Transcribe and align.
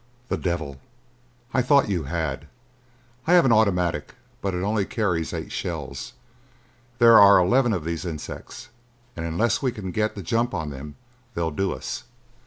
"The 0.29 0.37
devil! 0.37 0.79
I 1.53 1.61
thought 1.61 1.87
you 1.87 2.05
had. 2.05 2.47
I 3.27 3.33
have 3.33 3.45
an 3.45 3.51
automatic, 3.51 4.15
but 4.41 4.55
it 4.55 4.63
only 4.63 4.83
carries 4.83 5.31
eight 5.31 5.51
shells. 5.51 6.13
There 6.97 7.19
are 7.19 7.37
eleven 7.37 7.71
of 7.71 7.83
these 7.85 8.03
insects 8.03 8.69
and 9.15 9.27
unless 9.27 9.61
we 9.61 9.71
can 9.71 9.91
get 9.91 10.15
the 10.15 10.23
jump 10.23 10.55
on 10.55 10.71
them, 10.71 10.95
they'll 11.35 11.51
do 11.51 11.71
us. 11.71 12.05